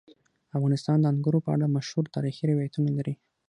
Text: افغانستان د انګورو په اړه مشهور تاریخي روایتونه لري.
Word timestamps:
افغانستان 0.57 0.97
د 0.99 1.05
انګورو 1.11 1.43
په 1.45 1.49
اړه 1.55 1.73
مشهور 1.75 2.05
تاریخي 2.15 2.43
روایتونه 2.51 2.89
لري. 2.97 3.13